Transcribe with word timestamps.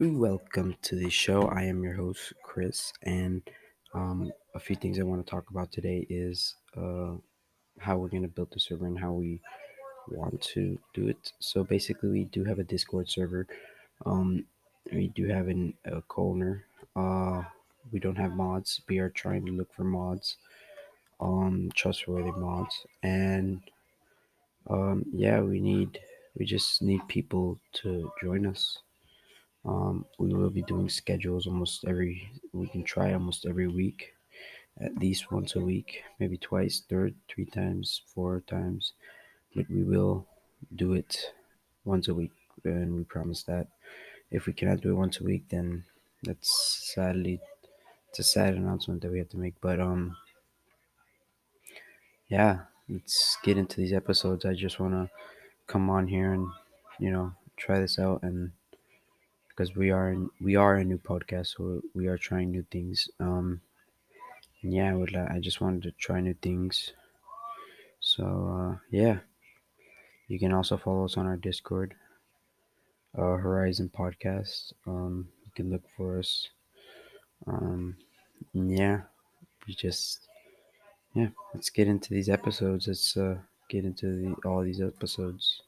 Welcome 0.00 0.76
to 0.82 0.94
the 0.94 1.10
show. 1.10 1.48
I 1.48 1.64
am 1.64 1.82
your 1.82 1.94
host, 1.94 2.32
Chris, 2.44 2.92
and 3.02 3.42
um, 3.92 4.30
a 4.54 4.60
few 4.60 4.76
things 4.76 5.00
I 5.00 5.02
want 5.02 5.26
to 5.26 5.28
talk 5.28 5.50
about 5.50 5.72
today 5.72 6.06
is 6.08 6.54
uh, 6.76 7.14
how 7.80 7.96
we're 7.96 8.08
going 8.08 8.22
to 8.22 8.28
build 8.28 8.52
the 8.52 8.60
server 8.60 8.86
and 8.86 8.96
how 8.96 9.12
we 9.12 9.40
want 10.08 10.40
to 10.54 10.78
do 10.94 11.08
it. 11.08 11.32
So 11.40 11.64
basically, 11.64 12.10
we 12.10 12.24
do 12.26 12.44
have 12.44 12.60
a 12.60 12.64
Discord 12.64 13.08
server. 13.10 13.48
Um, 14.06 14.44
we 14.92 15.08
do 15.08 15.26
have 15.26 15.48
an, 15.48 15.74
a 15.84 16.00
co-owner. 16.02 16.64
Uh, 16.94 17.42
we 17.90 17.98
don't 17.98 18.18
have 18.18 18.34
mods. 18.36 18.80
We 18.88 18.98
are 19.00 19.10
trying 19.10 19.46
to 19.46 19.52
look 19.52 19.74
for 19.74 19.82
mods, 19.82 20.36
um, 21.20 21.70
trustworthy 21.74 22.30
mods, 22.30 22.86
and 23.02 23.62
um, 24.70 25.04
yeah, 25.12 25.40
we 25.40 25.58
need 25.60 25.98
we 26.38 26.46
just 26.46 26.82
need 26.82 27.00
people 27.08 27.58
to 27.82 28.12
join 28.22 28.46
us. 28.46 28.78
Um, 29.64 30.06
we 30.18 30.32
will 30.32 30.50
be 30.50 30.62
doing 30.62 30.88
schedules 30.88 31.46
almost 31.46 31.84
every. 31.86 32.30
We 32.52 32.68
can 32.68 32.84
try 32.84 33.12
almost 33.12 33.46
every 33.46 33.68
week, 33.68 34.14
at 34.80 34.96
least 34.96 35.30
once 35.32 35.56
a 35.56 35.60
week, 35.60 36.02
maybe 36.18 36.38
twice, 36.38 36.80
third, 36.80 37.14
three 37.28 37.46
times, 37.46 38.02
four 38.06 38.40
times, 38.42 38.94
but 39.54 39.68
we 39.70 39.82
will 39.82 40.26
do 40.74 40.94
it 40.94 41.32
once 41.84 42.08
a 42.08 42.14
week, 42.14 42.32
and 42.64 42.94
we 42.96 43.04
promise 43.04 43.42
that. 43.44 43.68
If 44.30 44.46
we 44.46 44.52
cannot 44.52 44.80
do 44.80 44.90
it 44.90 44.94
once 44.94 45.20
a 45.20 45.24
week, 45.24 45.48
then 45.48 45.84
that's 46.22 46.92
sadly 46.94 47.40
it's 48.08 48.18
a 48.18 48.24
sad 48.24 48.54
announcement 48.54 49.02
that 49.02 49.10
we 49.10 49.18
have 49.18 49.28
to 49.30 49.38
make. 49.38 49.60
But 49.60 49.80
um, 49.80 50.16
yeah, 52.28 52.64
let's 52.88 53.36
get 53.42 53.58
into 53.58 53.76
these 53.80 53.92
episodes. 53.92 54.44
I 54.44 54.54
just 54.54 54.80
want 54.80 54.94
to 54.94 55.10
come 55.66 55.90
on 55.90 56.08
here 56.08 56.32
and 56.32 56.48
you 56.98 57.10
know 57.10 57.32
try 57.56 57.78
this 57.80 57.98
out 57.98 58.22
and 58.22 58.52
because 59.58 59.74
we 59.74 59.90
are 59.90 60.16
we 60.40 60.54
are 60.54 60.76
a 60.76 60.84
new 60.84 60.98
podcast, 60.98 61.56
so 61.56 61.82
we 61.92 62.06
are 62.06 62.16
trying 62.16 62.52
new 62.52 62.64
things. 62.70 63.08
Um, 63.18 63.60
yeah, 64.62 64.90
I 64.90 64.94
would 64.94 65.10
li- 65.10 65.26
I 65.34 65.40
just 65.40 65.60
wanted 65.60 65.82
to 65.82 65.90
try 65.90 66.20
new 66.20 66.34
things. 66.34 66.92
So 67.98 68.24
uh, 68.24 68.78
yeah, 68.92 69.18
you 70.28 70.38
can 70.38 70.52
also 70.52 70.76
follow 70.76 71.06
us 71.06 71.16
on 71.16 71.26
our 71.26 71.36
Discord, 71.36 71.96
uh, 73.16 73.34
Horizon 73.34 73.90
Podcast. 73.92 74.74
Um, 74.86 75.26
you 75.44 75.50
can 75.56 75.72
look 75.72 75.82
for 75.96 76.20
us. 76.20 76.48
Um, 77.48 77.96
yeah, 78.52 79.00
we 79.66 79.74
just 79.74 80.28
yeah, 81.14 81.30
let's 81.52 81.70
get 81.70 81.88
into 81.88 82.14
these 82.14 82.28
episodes. 82.28 82.86
Let's 82.86 83.16
uh, 83.16 83.38
get 83.68 83.84
into 83.84 84.06
the, 84.06 84.48
all 84.48 84.62
these 84.62 84.80
episodes. 84.80 85.62